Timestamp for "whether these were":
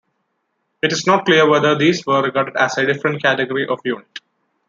1.47-2.23